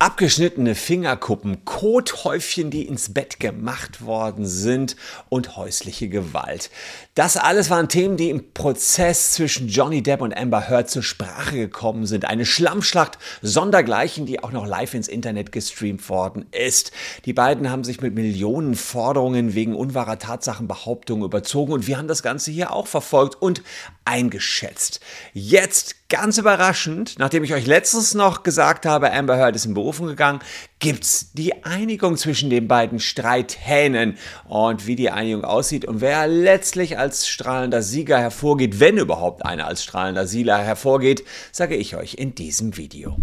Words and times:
Abgeschnittene 0.00 0.74
Fingerkuppen, 0.74 1.66
Kothäufchen, 1.66 2.70
die 2.70 2.86
ins 2.86 3.12
Bett 3.12 3.38
gemacht 3.38 4.02
worden 4.02 4.46
sind 4.46 4.96
und 5.28 5.58
häusliche 5.58 6.08
Gewalt. 6.08 6.70
Das 7.14 7.36
alles 7.36 7.68
waren 7.68 7.90
Themen, 7.90 8.16
die 8.16 8.30
im 8.30 8.54
Prozess 8.54 9.32
zwischen 9.32 9.68
Johnny 9.68 10.02
Depp 10.02 10.22
und 10.22 10.34
Amber 10.34 10.70
Heard 10.70 10.88
zur 10.88 11.02
Sprache 11.02 11.58
gekommen 11.58 12.06
sind. 12.06 12.24
Eine 12.24 12.46
Schlammschlacht 12.46 13.18
sondergleichen, 13.42 14.24
die 14.24 14.42
auch 14.42 14.52
noch 14.52 14.66
live 14.66 14.94
ins 14.94 15.06
Internet 15.06 15.52
gestreamt 15.52 16.08
worden 16.08 16.46
ist. 16.50 16.92
Die 17.26 17.34
beiden 17.34 17.70
haben 17.70 17.84
sich 17.84 18.00
mit 18.00 18.14
Millionen 18.14 18.76
Forderungen 18.76 19.52
wegen 19.52 19.74
unwahrer 19.74 20.18
Tatsachenbehauptungen 20.18 21.26
überzogen 21.26 21.74
und 21.74 21.86
wir 21.86 21.98
haben 21.98 22.08
das 22.08 22.22
Ganze 22.22 22.50
hier 22.50 22.72
auch 22.72 22.86
verfolgt 22.86 23.42
und 23.42 23.62
eingeschätzt. 24.06 25.00
Jetzt 25.34 25.99
ganz 26.10 26.36
überraschend, 26.36 27.14
nachdem 27.18 27.44
ich 27.44 27.54
euch 27.54 27.66
letztens 27.66 28.12
noch 28.12 28.42
gesagt 28.42 28.84
habe, 28.84 29.12
Amber 29.12 29.38
Heard 29.38 29.56
ist 29.56 29.64
in 29.64 29.72
Berufung 29.72 30.08
gegangen, 30.08 30.40
gibt's 30.80 31.32
die 31.32 31.64
Einigung 31.64 32.16
zwischen 32.16 32.50
den 32.50 32.68
beiden 32.68 32.98
Streithähnen 32.98 34.18
und 34.46 34.86
wie 34.86 34.96
die 34.96 35.10
Einigung 35.10 35.44
aussieht 35.44 35.86
und 35.86 36.02
wer 36.02 36.26
letztlich 36.26 36.98
als 36.98 37.28
strahlender 37.28 37.80
Sieger 37.80 38.18
hervorgeht, 38.18 38.80
wenn 38.80 38.98
überhaupt 38.98 39.46
einer 39.46 39.66
als 39.66 39.82
strahlender 39.84 40.26
Sieger 40.26 40.58
hervorgeht, 40.58 41.24
sage 41.52 41.76
ich 41.76 41.96
euch 41.96 42.14
in 42.14 42.34
diesem 42.34 42.76
Video. 42.76 43.16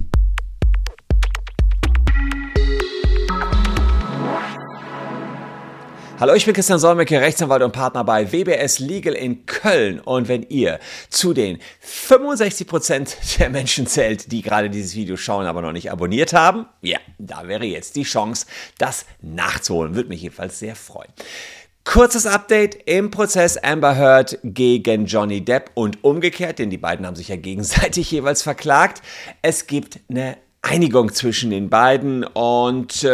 Hallo, 6.19 6.33
ich 6.33 6.45
bin 6.45 6.55
Christian 6.55 6.79
Solmecke, 6.79 7.21
Rechtsanwalt 7.21 7.61
und 7.61 7.73
Partner 7.73 8.03
bei 8.03 8.31
WBS 8.31 8.79
Legal 8.79 9.13
in 9.13 9.45
Köln. 9.45 9.99
Und 9.99 10.27
wenn 10.27 10.41
ihr 10.41 10.79
zu 11.11 11.31
den 11.31 11.59
65% 11.85 13.37
der 13.37 13.51
Menschen 13.51 13.85
zählt, 13.85 14.31
die 14.31 14.41
gerade 14.41 14.71
dieses 14.71 14.95
Video 14.95 15.15
schauen, 15.15 15.45
aber 15.45 15.61
noch 15.61 15.73
nicht 15.73 15.91
abonniert 15.91 16.33
haben, 16.33 16.65
ja, 16.81 16.97
da 17.19 17.47
wäre 17.47 17.65
jetzt 17.65 17.95
die 17.95 18.01
Chance, 18.01 18.47
das 18.79 19.05
nachzuholen. 19.21 19.93
Würde 19.93 20.09
mich 20.09 20.23
jedenfalls 20.23 20.57
sehr 20.57 20.75
freuen. 20.75 21.11
Kurzes 21.83 22.25
Update 22.25 22.73
im 22.87 23.11
Prozess 23.11 23.55
Amber 23.55 23.95
Heard 23.95 24.39
gegen 24.43 25.05
Johnny 25.05 25.45
Depp 25.45 25.69
und 25.75 26.03
umgekehrt, 26.03 26.57
denn 26.57 26.71
die 26.71 26.79
beiden 26.79 27.05
haben 27.05 27.15
sich 27.15 27.27
ja 27.27 27.35
gegenseitig 27.35 28.09
jeweils 28.11 28.41
verklagt. 28.41 29.03
Es 29.43 29.67
gibt 29.67 29.99
eine 30.09 30.37
Einigung 30.69 31.13
zwischen 31.13 31.49
den 31.49 31.69
beiden 31.69 32.25
und 32.25 33.03
äh, 33.03 33.07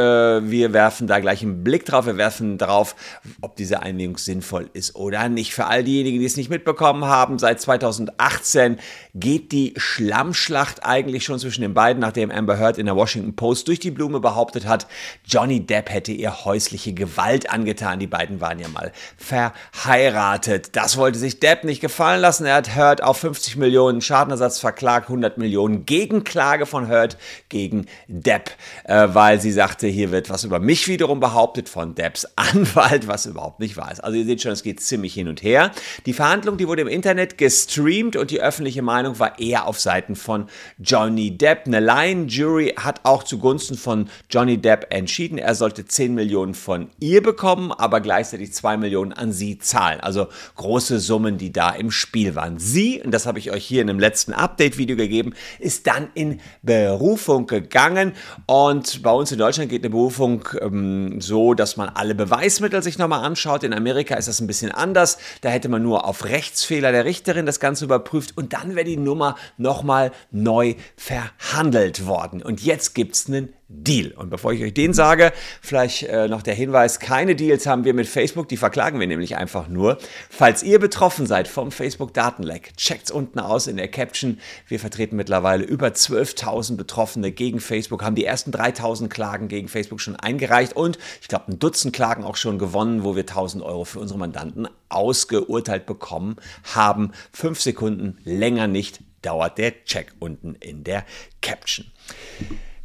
wir 0.50 0.74
werfen 0.74 1.06
da 1.06 1.20
gleich 1.20 1.44
einen 1.44 1.64
Blick 1.64 1.86
drauf. 1.86 2.08
Wir 2.08 2.18
werfen 2.18 2.58
darauf, 2.58 2.96
ob 3.42 3.56
diese 3.56 3.84
Einigung 3.84 4.18
sinnvoll 4.18 4.72
ist 4.74 4.96
oder 4.96 5.30
nicht. 5.30 5.54
Für 5.54 5.66
all 5.66 5.84
diejenigen, 5.84 6.20
die 6.20 6.26
es 6.26 6.36
nicht 6.36 6.50
mitbekommen 6.50 7.06
haben, 7.06 7.38
seit 7.38 7.62
2018 7.62 8.80
geht 9.14 9.52
die 9.52 9.76
Schlammschlacht 9.78 10.84
eigentlich 10.84 11.26
schon 11.26 11.38
zwischen 11.38 11.62
den 11.62 11.76
beiden, 11.76 12.02
nachdem 12.02 12.32
Amber 12.32 12.58
Heard 12.58 12.80
in 12.80 12.88
der 12.88 12.96
Washington 12.96 13.36
Post 13.36 13.68
durch 13.68 13.80
die 13.80 13.92
Blume 13.92 14.20
behauptet 14.20 14.66
hat, 14.66 14.88
Johnny 15.26 15.60
Depp 15.64 15.92
hätte 15.92 16.12
ihr 16.12 16.46
häusliche 16.46 16.94
Gewalt 16.94 17.52
angetan. 17.52 18.00
Die 18.00 18.08
beiden 18.08 18.42
waren 18.42 18.58
ja 18.58 18.68
mal 18.68 18.92
verheiratet. 19.18 20.76
Das 20.76 20.98
wollte 20.98 21.20
sich 21.20 21.40
Depp 21.40 21.66
nicht 21.66 21.82
gefallen 21.82 22.22
lassen. 22.22 22.46
Er 22.46 22.56
hat 22.56 22.76
Heard 22.76 23.04
auf 23.04 23.18
50 23.18 23.58
Millionen 23.58 24.02
Schadenersatz 24.02 24.58
verklagt, 24.58 25.10
100 25.10 25.38
Millionen 25.38 25.86
Gegenklage 25.86 26.66
von 26.66 26.88
Heard 26.88 27.18
gegen 27.50 27.86
Depp, 28.08 28.52
äh, 28.86 29.08
weil 29.12 29.40
sie 29.40 29.52
sagte, 29.52 29.88
hier 29.88 30.12
wird 30.12 30.30
was 30.30 30.44
über 30.44 30.60
mich 30.60 30.88
wiederum 30.88 31.20
behauptet 31.20 31.70
von 31.70 31.96
Depps 31.96 32.26
Anwalt, 32.36 33.08
was 33.08 33.26
überhaupt 33.26 33.60
nicht 33.60 33.78
wahr 33.78 33.92
ist. 33.92 34.04
Also 34.04 34.18
ihr 34.18 34.26
seht 34.26 34.42
schon, 34.42 34.52
es 34.52 34.64
geht 34.64 34.82
ziemlich 34.82 35.14
hin 35.14 35.28
und 35.28 35.44
her. 35.44 35.72
Die 36.06 36.14
Verhandlung, 36.14 36.58
die 36.58 36.68
wurde 36.68 36.82
im 36.82 36.88
Internet 36.88 37.38
gestreamt 37.38 38.16
und 38.16 38.32
die 38.32 38.42
öffentliche 38.42 38.82
Meinung 38.82 39.20
war 39.20 39.40
eher 39.40 39.68
auf 39.68 39.80
Seiten 39.80 40.16
von 40.16 40.48
Johnny 40.80 41.38
Depp. 41.38 41.68
Eine 41.68 41.80
Lion-Jury 41.80 42.76
hat 42.78 43.02
auch 43.04 43.24
zugunsten 43.24 43.78
von 43.78 44.10
Johnny 44.30 44.58
Depp 44.58 44.88
entschieden, 44.90 45.38
er 45.38 45.56
sollte 45.56 45.86
10 45.86 46.14
Millionen 46.14 46.54
von 46.54 46.90
ihr 47.00 47.22
bekommen, 47.22 47.72
aber 47.72 48.02
gleichzeitig 48.02 48.54
2 48.54 48.78
Millionen 48.78 49.14
an 49.14 49.32
sie 49.32 49.60
zahlen. 49.60 50.00
Also 50.00 50.28
große 50.56 51.00
Summen, 51.00 51.38
die 51.38 51.52
da 51.52 51.70
im 51.70 51.92
Spiel 51.92 52.36
waren. 52.36 52.58
Sie, 52.58 53.02
und 53.02 53.12
das 53.12 53.26
habe 53.26 53.40
ich 53.40 53.52
euch 53.52 53.66
hier 53.66 53.82
in 53.82 53.90
einem 53.90 54.00
letzten 54.00 54.34
Update-Video 54.34 54.96
gegeben, 54.96 55.34
ist 55.60 55.88
dann 55.88 56.08
in 56.14 56.40
Berufung 56.62 57.33
Berufung 57.34 57.48
gegangen 57.48 58.14
und 58.46 59.02
bei 59.02 59.12
uns 59.12 59.32
in 59.32 59.40
Deutschland 59.40 59.70
geht 59.70 59.84
eine 59.84 59.90
Berufung 59.90 60.48
ähm, 60.62 61.20
so, 61.20 61.54
dass 61.54 61.78
man 61.78 61.90
alle 61.90 62.16
Beweismittel 62.16 62.84
sich 62.84 62.98
nochmal 62.98 63.24
anschaut. 63.24 63.64
In 63.64 63.74
Amerika 63.74 64.16
ist 64.16 64.28
das 64.28 64.40
ein 64.40 64.48
bisschen 64.48 64.72
anders. 64.72 65.18
Da 65.42 65.50
hätte 65.50 65.70
man 65.70 65.82
nur 65.82 66.06
auf 66.06 66.26
Rechtsfehler 66.26 66.92
der 66.92 67.06
Richterin 67.06 67.46
das 67.46 67.60
Ganze 67.60 67.86
überprüft 67.86 68.38
und 68.38 68.54
dann 68.54 68.76
wäre 68.76 68.86
die 68.86 68.98
Nummer 68.98 69.36
nochmal 69.58 70.12
neu 70.32 70.76
verhandelt 70.96 72.06
worden. 72.06 72.42
Und 72.42 72.62
jetzt 72.62 72.94
gibt 72.94 73.16
es 73.16 73.28
einen 73.28 73.54
Deal. 73.74 74.12
Und 74.12 74.30
bevor 74.30 74.54
ich 74.54 74.64
euch 74.64 74.74
den 74.74 74.94
sage, 74.94 75.34
vielleicht 75.62 76.04
äh, 76.04 76.28
noch 76.28 76.42
der 76.42 76.54
Hinweis, 76.54 77.00
keine 77.00 77.36
Deals 77.36 77.66
haben 77.66 77.86
wir 77.86 77.94
mit 77.94 78.08
Facebook, 78.08 78.48
die 78.48 78.58
verklagen 78.58 79.00
wir 79.00 79.08
nämlich 79.08 79.36
einfach 79.36 79.68
nur. 79.68 79.98
Falls 80.30 80.64
ihr 80.64 80.80
betroffen 80.80 81.26
seid 81.26 81.48
vom 81.48 81.72
Facebook-Datenleck, 81.72 82.76
checkt's 82.78 83.12
unten 83.12 83.40
aus 83.40 83.68
in 83.68 83.78
der 83.78 83.88
Caption. 83.88 84.40
Wir 84.68 84.80
vertreten 84.80 85.16
mittlerweile 85.16 85.64
über 85.64 85.88
12.000 85.88 86.78
Betroffene 86.78 87.32
gegen 87.32 87.60
Facebook, 87.60 88.04
haben 88.04 88.16
die 88.16 88.26
ersten 88.26 88.52
3.000 88.52 89.10
Klagen 89.10 89.48
gegen 89.48 89.68
Facebook 89.68 90.02
schon 90.02 90.16
eingereicht 90.16 90.74
und 90.74 90.98
ich 91.22 91.28
glaube 91.28 91.52
ein 91.52 91.60
Dutzend 91.60 91.94
Klagen 91.94 92.24
auch 92.24 92.38
schon 92.38 92.60
gewonnen, 92.60 93.04
wo 93.04 93.16
wir 93.16 93.26
1.000 93.26 93.62
Euro 93.62 93.84
für 93.86 94.00
unsere 94.00 94.20
Mandanten 94.20 94.68
ausgeurteilt 94.90 95.86
bekommen 95.86 96.38
haben. 96.76 97.12
Fünf 97.32 97.62
Sekunden 97.62 98.18
länger 98.24 98.68
nicht 98.68 99.00
dauert 99.24 99.58
der 99.58 99.84
Check 99.86 100.14
unten 100.20 100.56
in 100.56 100.84
der 100.84 101.06
Caption. 101.42 101.86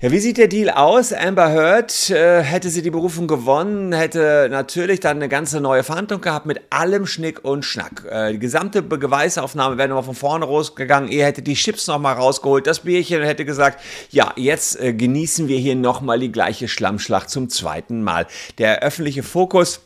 Ja, 0.00 0.12
wie 0.12 0.20
sieht 0.20 0.38
der 0.38 0.46
Deal 0.46 0.70
aus? 0.70 1.12
Amber 1.12 1.50
Heard, 1.50 2.10
äh, 2.10 2.40
hätte 2.40 2.70
sie 2.70 2.82
die 2.82 2.90
Berufung 2.90 3.26
gewonnen, 3.26 3.92
hätte 3.92 4.46
natürlich 4.48 5.00
dann 5.00 5.16
eine 5.16 5.28
ganze 5.28 5.60
neue 5.60 5.82
Verhandlung 5.82 6.20
gehabt 6.20 6.46
mit 6.46 6.60
allem 6.70 7.04
Schnick 7.04 7.44
und 7.44 7.64
Schnack. 7.64 8.04
Äh, 8.08 8.30
die 8.30 8.38
gesamte 8.38 8.80
Beweisaufnahme 8.80 9.76
wäre 9.76 9.88
nochmal 9.88 10.04
von 10.04 10.14
vorne 10.14 10.44
rausgegangen. 10.44 11.10
Ihr 11.10 11.24
hättet 11.24 11.48
die 11.48 11.54
Chips 11.54 11.88
nochmal 11.88 12.14
rausgeholt, 12.14 12.68
das 12.68 12.78
Bierchen 12.84 13.22
und 13.22 13.26
hätte 13.26 13.44
gesagt, 13.44 13.80
ja, 14.12 14.32
jetzt 14.36 14.80
äh, 14.80 14.94
genießen 14.94 15.48
wir 15.48 15.58
hier 15.58 15.74
nochmal 15.74 16.20
die 16.20 16.30
gleiche 16.30 16.68
Schlammschlacht 16.68 17.28
zum 17.28 17.48
zweiten 17.48 18.04
Mal. 18.04 18.28
Der 18.58 18.82
öffentliche 18.84 19.24
Fokus 19.24 19.80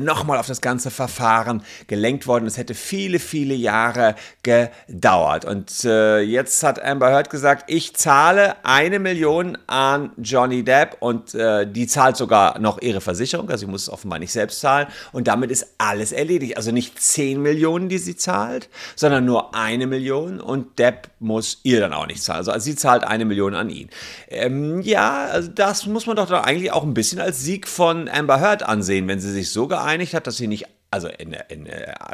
nochmal 0.00 0.38
auf 0.38 0.46
das 0.46 0.60
ganze 0.60 0.90
Verfahren 0.90 1.62
gelenkt 1.86 2.26
worden. 2.26 2.46
Es 2.46 2.56
hätte 2.56 2.74
viele, 2.74 3.18
viele 3.18 3.54
Jahre 3.54 4.14
gedauert. 4.42 5.44
Und 5.44 5.84
äh, 5.84 6.20
jetzt 6.20 6.62
hat 6.62 6.82
Amber 6.82 7.10
Heard 7.10 7.30
gesagt, 7.30 7.64
ich 7.66 7.94
zahle 7.94 8.56
eine 8.64 8.98
Million 8.98 9.58
an 9.66 10.12
Johnny 10.18 10.62
Depp 10.62 10.96
und 11.00 11.34
äh, 11.34 11.66
die 11.66 11.86
zahlt 11.86 12.16
sogar 12.16 12.58
noch 12.58 12.80
ihre 12.80 13.00
Versicherung. 13.00 13.50
Also 13.50 13.66
sie 13.66 13.70
muss 13.70 13.82
es 13.82 13.90
offenbar 13.90 14.18
nicht 14.18 14.32
selbst 14.32 14.60
zahlen. 14.60 14.86
Und 15.12 15.28
damit 15.28 15.50
ist 15.50 15.66
alles 15.78 16.12
erledigt. 16.12 16.56
Also 16.56 16.70
nicht 16.70 17.00
zehn 17.00 17.42
Millionen, 17.42 17.88
die 17.88 17.98
sie 17.98 18.16
zahlt, 18.16 18.68
sondern 18.94 19.24
nur 19.24 19.54
eine 19.54 19.86
Million. 19.86 20.40
Und 20.40 20.78
Depp 20.78 21.08
muss 21.18 21.60
ihr 21.62 21.80
dann 21.80 21.92
auch 21.92 22.06
nicht 22.06 22.22
zahlen. 22.22 22.38
Also, 22.38 22.58
sie 22.58 22.76
zahlt 22.76 23.04
eine 23.04 23.24
Million 23.24 23.54
an 23.54 23.70
ihn. 23.70 23.90
Ähm, 24.28 24.80
ja, 24.82 25.26
also 25.26 25.48
das 25.48 25.86
muss 25.86 26.06
man 26.06 26.16
doch 26.16 26.30
eigentlich 26.30 26.72
auch 26.72 26.82
ein 26.82 26.94
bisschen 26.94 27.20
als 27.20 27.40
Sieg 27.40 27.66
von 27.66 28.08
Amber 28.08 28.40
Heard 28.40 28.62
ansehen, 28.62 29.08
wenn 29.08 29.20
sie 29.20 29.32
sich 29.32 29.50
so 29.50 29.71
geeinigt 29.72 30.14
hat, 30.14 30.26
dass 30.26 30.36
sie 30.36 30.46
nicht 30.46 30.66
also 30.92 31.08
in, 31.08 31.34
in, 31.48 31.66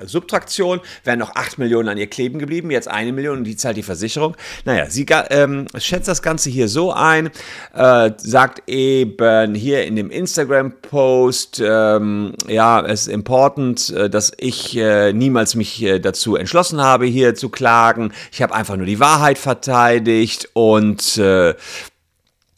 Subtraktion 0.05 0.81
wären 1.03 1.19
noch 1.19 1.35
8 1.35 1.59
Millionen 1.59 1.89
an 1.89 1.99
ihr 1.99 2.07
kleben 2.07 2.39
geblieben, 2.39 2.71
jetzt 2.71 2.89
eine 2.89 3.13
Million 3.13 3.39
und 3.39 3.45
die 3.45 3.57
zahlt 3.57 3.77
die 3.77 3.83
Versicherung. 3.83 4.37
Naja, 4.65 4.87
sie 4.89 5.05
ähm, 5.31 5.67
schätzt 5.77 6.07
das 6.07 6.23
Ganze 6.23 6.49
hier 6.49 6.69
so 6.69 6.93
ein, 6.93 7.31
äh, 7.75 8.13
sagt 8.17 8.69
eben 8.69 9.57
hier 9.57 9.85
in 9.85 9.97
dem 9.97 10.11
Instagram-Post, 10.11 11.61
ähm, 11.65 12.35
ja, 12.47 12.81
es 12.87 13.03
ist 13.03 13.09
important, 13.09 13.91
äh, 13.91 14.09
dass 14.09 14.33
ich 14.39 14.77
äh, 14.77 15.13
niemals 15.13 15.57
mich 15.57 15.83
äh, 15.83 15.99
dazu 15.99 16.37
entschlossen 16.37 16.81
habe, 16.81 17.07
hier 17.07 17.35
zu 17.35 17.49
klagen. 17.49 18.13
Ich 18.31 18.43
habe 18.43 18.55
einfach 18.55 18.77
nur 18.77 18.87
die 18.87 19.01
Wahrheit 19.01 19.39
verteidigt 19.39 20.51
und 20.53 21.21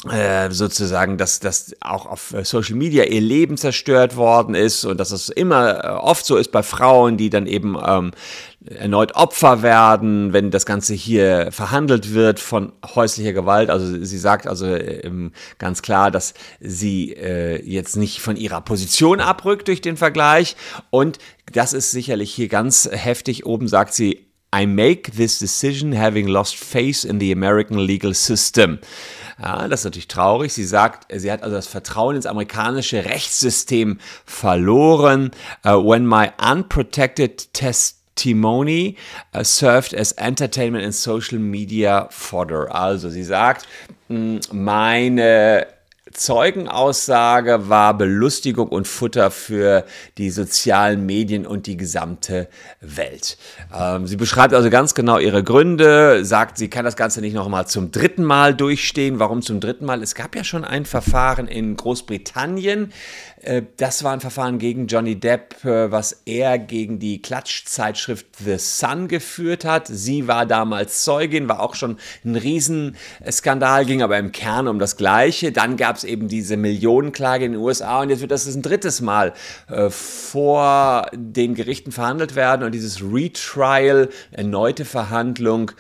äh, 0.09 0.51
sozusagen, 0.51 1.19
dass, 1.19 1.41
dass 1.41 1.77
auch 1.81 2.07
auf 2.07 2.33
äh, 2.33 2.43
Social 2.43 2.75
Media 2.75 3.05
ihr 3.05 3.21
Leben 3.21 3.59
zerstört 3.59 4.17
worden 4.17 4.55
ist 4.55 4.87
und 4.87 4.99
dass 4.99 5.11
es 5.11 5.29
immer 5.29 5.85
äh, 5.85 5.89
oft 5.89 6.25
so 6.25 6.39
ist 6.39 6.53
bei 6.53 6.63
Frauen, 6.63 7.19
die 7.19 7.29
dann 7.29 7.47
eben 7.47 7.77
ähm, 7.87 8.13
erneut 8.65 9.15
Opfer 9.15 9.63
werden, 9.63 10.33
wenn 10.33 10.51
das 10.51 10.65
Ganze 10.65 10.95
hier 10.95 11.49
verhandelt 11.51 12.15
wird 12.15 12.41
von 12.41 12.73
häuslicher 12.95 13.35
Gewalt. 13.35 13.69
Also 13.69 14.03
sie 14.03 14.19
sagt 14.19 14.47
also 14.47 14.67
ähm, 14.67 15.33
ganz 15.59 15.83
klar, 15.83 16.11
dass 16.11 16.33
sie 16.61 17.13
äh, 17.13 17.63
jetzt 17.63 17.97
nicht 17.97 18.21
von 18.21 18.37
ihrer 18.37 18.63
Position 18.63 19.21
abrückt 19.21 19.69
durch 19.69 19.83
den 19.83 19.99
Vergleich 19.99 20.57
und 20.89 21.19
das 21.53 21.75
ist 21.75 21.91
sicherlich 21.91 22.33
hier 22.33 22.49
ganz 22.49 22.89
heftig. 22.91 23.45
Oben 23.45 23.69
sagt 23.69 23.93
sie, 23.93 24.31
I 24.55 24.67
make 24.67 25.13
this 25.13 25.39
decision 25.39 25.93
having 25.93 26.27
lost 26.27 26.57
faith 26.57 27.05
in 27.05 27.21
the 27.21 27.33
American 27.33 27.79
legal 27.79 28.15
system. 28.15 28.79
Ja, 29.43 29.69
das 29.69 29.81
ist 29.81 29.85
natürlich 29.85 30.09
traurig. 30.09 30.53
Sie 30.53 30.65
sagt, 30.65 31.07
sie 31.11 31.33
hat 31.33 31.43
also 31.43 31.57
das 31.57 31.67
Vertrauen 31.67 32.17
ins 32.17 32.27
amerikanische 32.27 33.05
Rechtssystem 33.05 33.99
verloren. 34.27 35.31
Uh, 35.65 35.83
when 35.83 36.07
my 36.07 36.31
unprotected 36.39 37.53
test 37.55 38.01
testimony 38.21 38.97
uh, 39.33 39.43
served 39.43 39.95
as 39.95 40.13
entertainment 40.19 40.85
and 40.85 40.95
social 40.95 41.39
media 41.39 42.07
fodder. 42.11 42.71
Also 42.75 43.09
sie 43.09 43.23
sagt, 43.23 43.67
meine 44.09 45.67
Zeugenaussage 46.13 47.69
war 47.69 47.97
Belustigung 47.97 48.69
und 48.69 48.89
Futter 48.89 49.31
für 49.31 49.85
die 50.19 50.31
sozialen 50.31 51.07
Medien 51.07 51.47
und 51.47 51.67
die 51.67 51.77
gesamte 51.77 52.49
Welt. 52.81 53.37
Ähm, 53.73 54.07
sie 54.07 54.17
beschreibt 54.17 54.55
also 54.55 54.71
ganz 54.71 54.95
genau 54.95 55.19
ihre 55.19 55.45
Gründe, 55.45 56.25
sagt, 56.25 56.59
sie 56.59 56.69
kann 56.69 56.85
das 56.85 56.97
Ganze 56.97 57.21
nicht 57.21 57.35
nochmal 57.35 57.67
zum 57.67 57.93
dritten 57.93 58.25
Mal 58.25 58.55
durchstehen. 58.55 59.19
Warum 59.19 59.43
zum 59.43 59.61
dritten 59.61 59.85
Mal? 59.85 60.03
Es 60.03 60.15
gab 60.15 60.35
ja 60.35 60.43
schon 60.43 60.65
ein 60.65 60.85
Verfahren 60.85 61.47
in 61.47 61.77
Großbritannien, 61.77 62.93
äh, 63.43 63.63
das 63.77 64.05
war 64.05 64.13
ein 64.13 64.21
Verfahren 64.21 64.59
gegen 64.59 64.87
Johnny 64.87 65.19
Depp, 65.19 65.65
äh, 65.65 65.91
was 65.91 66.23
er 66.27 66.59
gegen 66.59 66.99
die 66.99 67.23
Klatschzeitschrift 67.23 68.27
The 68.45 68.59
Sun 68.59 69.09
geführt 69.09 69.65
hat. 69.65 69.87
Sie 69.89 70.29
war 70.29 70.47
damals 70.47 71.03
Zeugin, 71.03 71.49
war 71.49 71.61
auch 71.61 71.75
schon 71.75 71.97
ein 72.25 72.37
Riesenskandal, 72.37 73.87
ging 73.87 74.03
aber 74.03 74.19
im 74.19 74.33
Kern 74.33 74.69
um 74.69 74.79
das 74.79 74.97
Gleiche. 74.97 75.53
Dann 75.53 75.77
gab 75.77 75.97
eben 76.05 76.29
diese 76.29 76.57
Millionenklage 76.57 77.45
in 77.45 77.53
den 77.53 77.61
USA 77.61 78.01
und 78.01 78.11
jetzt 78.11 78.21
wird 78.21 78.31
das 78.31 78.47
ein 78.47 78.63
drittes 78.63 79.01
Mal 79.01 79.33
äh, 79.69 79.91
vor 79.91 81.07
den 81.15 81.55
Gerichten 81.55 81.93
verhandelt 81.93 82.35
werden 82.35 82.65
und 82.65 82.73
dieses 82.73 83.03
Retrial, 83.03 84.09
erneute 84.33 84.85
Verhandlung, 84.85 85.73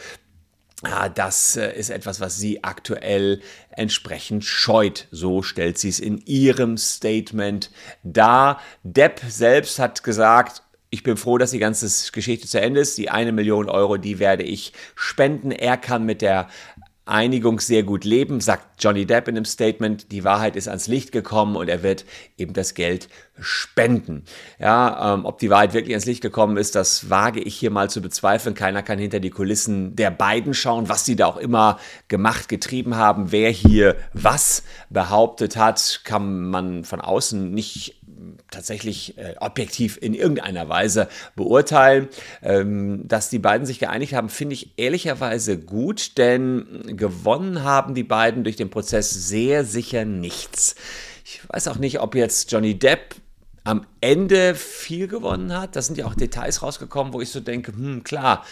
ja, 0.84 1.08
das 1.08 1.56
äh, 1.56 1.72
ist 1.78 1.90
etwas, 1.90 2.20
was 2.20 2.38
sie 2.38 2.64
aktuell 2.64 3.40
entsprechend 3.70 4.44
scheut. 4.44 5.08
So 5.10 5.42
stellt 5.42 5.78
sie 5.78 5.90
es 5.90 6.00
in 6.00 6.18
ihrem 6.24 6.78
Statement 6.78 7.70
dar. 8.02 8.60
Depp 8.82 9.20
selbst 9.28 9.78
hat 9.78 10.02
gesagt, 10.02 10.62
ich 10.88 11.02
bin 11.02 11.16
froh, 11.16 11.38
dass 11.38 11.52
die 11.52 11.58
ganze 11.58 12.12
Geschichte 12.12 12.48
zu 12.48 12.60
Ende 12.60 12.80
ist. 12.80 12.98
Die 12.98 13.10
eine 13.10 13.32
Million 13.32 13.68
Euro, 13.68 13.96
die 13.96 14.18
werde 14.18 14.42
ich 14.42 14.72
spenden. 14.94 15.52
Er 15.52 15.76
kann 15.76 16.04
mit 16.04 16.22
der 16.22 16.48
Einigung 17.10 17.60
sehr 17.60 17.82
gut 17.82 18.04
leben, 18.04 18.40
sagt 18.40 18.82
Johnny 18.82 19.04
Depp 19.04 19.28
in 19.28 19.36
einem 19.36 19.44
Statement. 19.44 20.12
Die 20.12 20.24
Wahrheit 20.24 20.56
ist 20.56 20.68
ans 20.68 20.86
Licht 20.86 21.12
gekommen 21.12 21.56
und 21.56 21.68
er 21.68 21.82
wird 21.82 22.04
eben 22.38 22.52
das 22.52 22.74
Geld 22.74 23.08
spenden. 23.38 24.24
Ja, 24.58 25.14
ähm, 25.14 25.24
ob 25.24 25.38
die 25.38 25.50
Wahrheit 25.50 25.74
wirklich 25.74 25.94
ans 25.94 26.06
Licht 26.06 26.22
gekommen 26.22 26.56
ist, 26.56 26.74
das 26.74 27.10
wage 27.10 27.40
ich 27.40 27.56
hier 27.56 27.70
mal 27.70 27.90
zu 27.90 28.00
bezweifeln. 28.00 28.54
Keiner 28.54 28.82
kann 28.82 28.98
hinter 28.98 29.20
die 29.20 29.30
Kulissen 29.30 29.96
der 29.96 30.10
beiden 30.10 30.54
schauen, 30.54 30.88
was 30.88 31.04
sie 31.04 31.16
da 31.16 31.26
auch 31.26 31.36
immer 31.36 31.78
gemacht, 32.08 32.48
getrieben 32.48 32.96
haben. 32.96 33.32
Wer 33.32 33.50
hier 33.50 33.96
was 34.12 34.62
behauptet 34.88 35.56
hat, 35.56 36.02
kann 36.04 36.48
man 36.48 36.84
von 36.84 37.00
außen 37.00 37.50
nicht 37.50 37.99
tatsächlich 38.50 39.16
äh, 39.18 39.34
objektiv 39.40 39.98
in 40.00 40.14
irgendeiner 40.14 40.68
Weise 40.68 41.08
beurteilen. 41.36 42.08
Ähm, 42.42 43.06
dass 43.06 43.30
die 43.30 43.38
beiden 43.38 43.66
sich 43.66 43.78
geeinigt 43.78 44.14
haben, 44.14 44.28
finde 44.28 44.54
ich 44.54 44.78
ehrlicherweise 44.78 45.58
gut, 45.58 46.18
denn 46.18 46.82
gewonnen 46.96 47.64
haben 47.64 47.94
die 47.94 48.04
beiden 48.04 48.44
durch 48.44 48.56
den 48.56 48.70
Prozess 48.70 49.10
sehr 49.10 49.64
sicher 49.64 50.04
nichts. 50.04 50.74
Ich 51.24 51.40
weiß 51.48 51.68
auch 51.68 51.78
nicht, 51.78 52.00
ob 52.00 52.14
jetzt 52.14 52.50
Johnny 52.50 52.78
Depp 52.78 53.14
am 53.64 53.86
Ende 54.00 54.54
viel 54.54 55.06
gewonnen 55.06 55.56
hat. 55.56 55.76
Da 55.76 55.82
sind 55.82 55.98
ja 55.98 56.06
auch 56.06 56.14
Details 56.14 56.62
rausgekommen, 56.62 57.12
wo 57.12 57.20
ich 57.20 57.30
so 57.30 57.40
denke, 57.40 57.72
hm, 57.72 58.02
klar, 58.04 58.44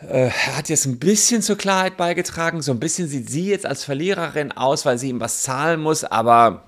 äh, 0.00 0.28
er 0.28 0.56
hat 0.56 0.68
jetzt 0.68 0.86
ein 0.86 0.98
bisschen 0.98 1.42
zur 1.42 1.56
Klarheit 1.56 1.96
beigetragen. 1.96 2.62
So 2.62 2.72
ein 2.72 2.80
bisschen 2.80 3.08
sieht 3.08 3.30
sie 3.30 3.48
jetzt 3.48 3.66
als 3.66 3.84
Verliererin 3.84 4.52
aus, 4.52 4.84
weil 4.84 4.98
sie 4.98 5.08
ihm 5.08 5.20
was 5.20 5.42
zahlen 5.42 5.80
muss, 5.80 6.04
aber 6.04 6.64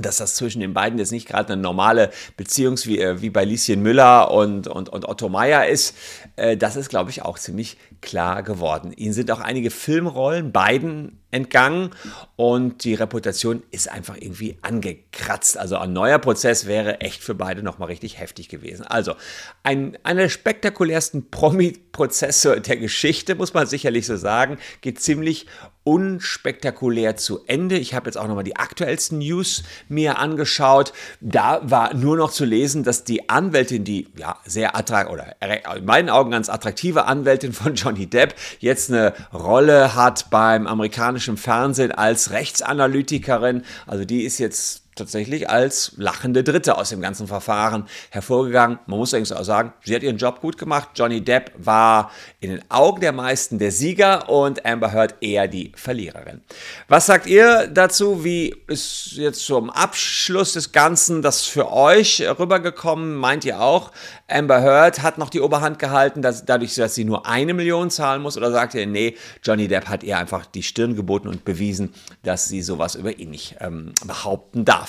dass 0.00 0.16
das 0.16 0.34
zwischen 0.34 0.60
den 0.60 0.74
beiden 0.74 0.98
jetzt 0.98 1.12
nicht 1.12 1.28
gerade 1.28 1.52
eine 1.52 1.62
normale 1.62 2.10
Beziehung 2.36 2.76
wie, 2.84 2.98
äh, 2.98 3.20
wie 3.20 3.30
bei 3.30 3.44
Lieschen 3.44 3.82
Müller 3.82 4.30
und, 4.30 4.66
und, 4.68 4.88
und 4.88 5.08
Otto 5.08 5.28
Meier 5.28 5.66
ist, 5.66 5.94
äh, 6.36 6.56
das 6.56 6.76
ist, 6.76 6.88
glaube 6.88 7.10
ich, 7.10 7.22
auch 7.22 7.38
ziemlich 7.38 7.76
klar 8.02 8.42
geworden. 8.42 8.92
Ihnen 8.92 9.14
sind 9.14 9.30
auch 9.30 9.40
einige 9.40 9.70
Filmrollen, 9.70 10.52
beiden 10.52 11.22
entgangen 11.32 11.90
und 12.36 12.84
die 12.84 12.94
Reputation 12.94 13.62
ist 13.70 13.90
einfach 13.90 14.16
irgendwie 14.18 14.58
angekratzt. 14.60 15.56
Also 15.56 15.78
ein 15.78 15.92
neuer 15.92 16.18
Prozess 16.18 16.66
wäre 16.66 17.00
echt 17.00 17.22
für 17.22 17.34
beide 17.34 17.62
nochmal 17.62 17.88
richtig 17.88 18.18
heftig 18.18 18.48
gewesen. 18.48 18.84
Also 18.84 19.14
ein, 19.62 19.96
einer 20.02 20.22
der 20.22 20.28
spektakulärsten 20.28 21.30
Promi-Prozesse 21.30 22.60
der 22.60 22.76
Geschichte, 22.76 23.34
muss 23.34 23.54
man 23.54 23.66
sicherlich 23.66 24.06
so 24.06 24.16
sagen, 24.16 24.58
geht 24.82 25.00
ziemlich 25.00 25.46
unspektakulär 25.84 27.16
zu 27.16 27.44
Ende. 27.46 27.76
Ich 27.76 27.94
habe 27.94 28.06
jetzt 28.06 28.16
auch 28.16 28.28
nochmal 28.28 28.44
die 28.44 28.56
aktuellsten 28.56 29.18
News 29.18 29.64
mir 29.88 30.18
angeschaut. 30.18 30.92
Da 31.20 31.60
war 31.64 31.94
nur 31.94 32.16
noch 32.16 32.30
zu 32.30 32.44
lesen, 32.44 32.84
dass 32.84 33.04
die 33.04 33.28
Anwältin, 33.28 33.84
die 33.84 34.08
ja 34.16 34.38
sehr 34.44 34.76
attraktiv 34.76 35.12
oder 35.12 35.36
in 35.76 35.84
meinen 35.84 36.10
Augen 36.10 36.30
ganz 36.30 36.48
attraktive 36.48 37.06
Anwältin 37.06 37.52
von 37.52 37.74
Johnny 37.92 38.06
Depp, 38.06 38.34
jetzt 38.58 38.90
eine 38.90 39.14
Rolle 39.32 39.94
hat 39.94 40.30
beim 40.30 40.66
amerikanischen 40.66 41.36
Fernsehen 41.36 41.92
als 41.92 42.30
Rechtsanalytikerin. 42.30 43.64
Also 43.86 44.04
die 44.04 44.22
ist 44.22 44.38
jetzt 44.38 44.81
tatsächlich 44.94 45.48
als 45.48 45.92
lachende 45.96 46.44
Dritte 46.44 46.76
aus 46.76 46.90
dem 46.90 47.00
ganzen 47.00 47.26
Verfahren 47.26 47.86
hervorgegangen. 48.10 48.78
Man 48.86 48.98
muss 48.98 49.12
allerdings 49.14 49.32
auch 49.32 49.44
sagen, 49.44 49.72
sie 49.84 49.94
hat 49.94 50.02
ihren 50.02 50.18
Job 50.18 50.40
gut 50.40 50.58
gemacht. 50.58 50.90
Johnny 50.94 51.22
Depp 51.22 51.52
war 51.56 52.10
in 52.40 52.50
den 52.50 52.70
Augen 52.70 53.00
der 53.00 53.12
meisten 53.12 53.58
der 53.58 53.72
Sieger 53.72 54.28
und 54.28 54.66
Amber 54.66 54.92
Heard 54.92 55.14
eher 55.20 55.48
die 55.48 55.72
Verliererin. 55.74 56.42
Was 56.88 57.06
sagt 57.06 57.26
ihr 57.26 57.68
dazu? 57.68 58.24
Wie 58.24 58.54
ist 58.66 59.12
jetzt 59.12 59.44
zum 59.46 59.70
Abschluss 59.70 60.52
des 60.52 60.72
Ganzen 60.72 61.22
das 61.22 61.42
für 61.42 61.72
euch 61.72 62.22
rübergekommen? 62.38 63.14
Meint 63.14 63.44
ihr 63.44 63.60
auch, 63.60 63.92
Amber 64.28 64.62
Heard 64.62 65.02
hat 65.02 65.18
noch 65.18 65.30
die 65.30 65.40
Oberhand 65.40 65.78
gehalten, 65.78 66.22
dass, 66.22 66.44
dadurch, 66.44 66.74
dass 66.74 66.94
sie 66.94 67.04
nur 67.04 67.26
eine 67.26 67.54
Million 67.54 67.90
zahlen 67.90 68.22
muss? 68.22 68.36
Oder 68.36 68.50
sagt 68.50 68.74
ihr, 68.74 68.86
nee, 68.86 69.16
Johnny 69.42 69.68
Depp 69.68 69.88
hat 69.88 70.02
ihr 70.02 70.18
einfach 70.18 70.46
die 70.46 70.62
Stirn 70.62 70.96
geboten 70.96 71.28
und 71.28 71.44
bewiesen, 71.44 71.94
dass 72.22 72.48
sie 72.48 72.62
sowas 72.62 72.94
über 72.94 73.18
ihn 73.18 73.30
nicht 73.30 73.56
ähm, 73.60 73.92
behaupten 74.04 74.64
darf? 74.64 74.81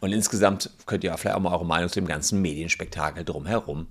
Und 0.00 0.12
insgesamt 0.12 0.70
könnt 0.86 1.04
ihr 1.04 1.16
vielleicht 1.16 1.36
auch 1.36 1.40
mal 1.40 1.52
eure 1.52 1.66
Meinung 1.66 1.88
zu 1.88 2.00
dem 2.00 2.06
ganzen 2.06 2.40
Medienspektakel 2.40 3.24
drumherum 3.24 3.86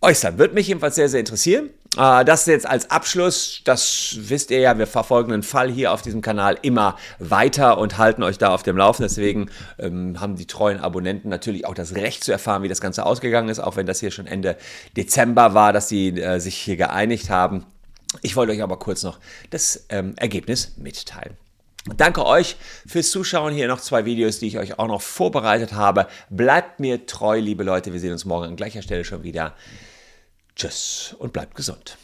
äußern. 0.00 0.38
Würde 0.38 0.54
mich 0.54 0.68
jedenfalls 0.68 0.94
sehr, 0.94 1.08
sehr 1.08 1.20
interessieren. 1.20 1.70
Äh, 1.96 2.24
das 2.24 2.46
jetzt 2.46 2.66
als 2.66 2.90
Abschluss, 2.90 3.62
das 3.64 4.16
wisst 4.16 4.50
ihr 4.50 4.60
ja, 4.60 4.78
wir 4.78 4.86
verfolgen 4.86 5.32
den 5.32 5.42
Fall 5.42 5.70
hier 5.70 5.92
auf 5.92 6.02
diesem 6.02 6.22
Kanal 6.22 6.58
immer 6.62 6.96
weiter 7.18 7.78
und 7.78 7.98
halten 7.98 8.22
euch 8.22 8.38
da 8.38 8.54
auf 8.54 8.62
dem 8.62 8.76
Laufen. 8.76 9.02
Deswegen 9.02 9.50
ähm, 9.78 10.20
haben 10.20 10.36
die 10.36 10.46
treuen 10.46 10.78
Abonnenten 10.78 11.28
natürlich 11.28 11.66
auch 11.66 11.74
das 11.74 11.94
Recht 11.94 12.22
zu 12.24 12.32
erfahren, 12.32 12.62
wie 12.62 12.68
das 12.68 12.80
Ganze 12.80 13.04
ausgegangen 13.06 13.48
ist, 13.48 13.58
auch 13.58 13.76
wenn 13.76 13.86
das 13.86 14.00
hier 14.00 14.10
schon 14.10 14.26
Ende 14.26 14.56
Dezember 14.96 15.54
war, 15.54 15.72
dass 15.72 15.88
sie 15.88 16.08
äh, 16.20 16.38
sich 16.38 16.56
hier 16.56 16.76
geeinigt 16.76 17.30
haben. 17.30 17.66
Ich 18.22 18.36
wollte 18.36 18.52
euch 18.52 18.62
aber 18.62 18.78
kurz 18.78 19.02
noch 19.02 19.18
das 19.50 19.86
ähm, 19.88 20.14
Ergebnis 20.16 20.76
mitteilen. 20.76 21.36
Danke 21.86 22.26
euch 22.26 22.56
fürs 22.86 23.10
Zuschauen. 23.10 23.54
Hier 23.54 23.68
noch 23.68 23.80
zwei 23.80 24.04
Videos, 24.04 24.38
die 24.38 24.48
ich 24.48 24.58
euch 24.58 24.78
auch 24.78 24.88
noch 24.88 25.00
vorbereitet 25.00 25.72
habe. 25.72 26.06
Bleibt 26.28 26.78
mir 26.78 27.06
treu, 27.06 27.38
liebe 27.38 27.62
Leute. 27.62 27.92
Wir 27.92 28.00
sehen 28.00 28.12
uns 28.12 28.24
morgen 28.26 28.46
an 28.46 28.56
gleicher 28.56 28.82
Stelle 28.82 29.04
schon 29.04 29.22
wieder. 29.22 29.54
Tschüss 30.56 31.16
und 31.18 31.32
bleibt 31.32 31.54
gesund. 31.54 31.96